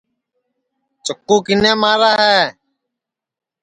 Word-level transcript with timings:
چکُو 1.05 1.35
کِنے 1.45 1.71
مارا 1.81 2.11
ہے 2.23 2.39